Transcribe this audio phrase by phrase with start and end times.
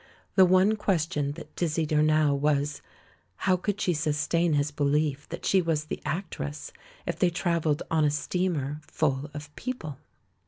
[0.33, 2.81] The one question that dizzied her now was,
[3.45, 6.73] how could she sustain his belief that she was the actress
[7.05, 9.99] if they travelled on a steamer full of people?